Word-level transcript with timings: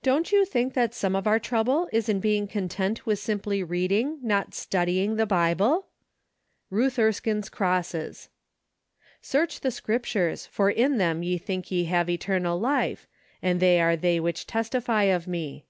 Don't 0.00 0.30
you 0.30 0.44
think 0.44 0.74
that 0.74 0.94
some 0.94 1.16
of 1.16 1.26
our 1.26 1.40
trouble 1.40 1.88
is 1.92 2.08
in 2.08 2.20
being 2.20 2.46
content 2.46 3.04
with 3.04 3.18
simply 3.18 3.64
reading, 3.64 4.20
not 4.22 4.54
studying 4.54 5.16
the 5.16 5.26
Bible? 5.26 5.88
Ruth 6.70 7.00
Erskine's 7.00 7.48
Crosses." 7.48 8.28
Search 9.20 9.62
the 9.62 9.72
scriptures; 9.72 10.46
for 10.46 10.70
in 10.70 10.98
them 10.98 11.24
ye 11.24 11.36
think 11.36 11.72
ye 11.72 11.86
have 11.86 12.08
eternal 12.08 12.60
life: 12.60 13.08
and 13.42 13.58
they 13.58 13.80
are 13.80 13.96
they 13.96 14.20
which 14.20 14.46
testify 14.46 15.02
of 15.02 15.26
me." 15.26 15.66